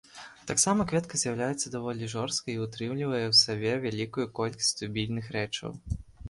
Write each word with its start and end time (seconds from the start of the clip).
Таксама 0.51 0.85
кветка 0.91 1.19
з'яўляецца 1.23 1.71
даволі 1.75 2.09
жорсткай 2.13 2.53
і 2.55 2.63
ўтрымлівае 2.63 3.21
ў 3.31 3.39
сабе 3.43 3.73
вялікую 3.85 4.25
колькасць 4.41 4.73
дубільных 4.81 5.31
рэчываў. 5.39 5.73